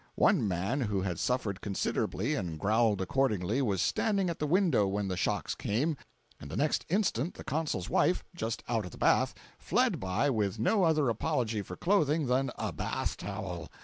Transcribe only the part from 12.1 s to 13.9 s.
than—a bath towel!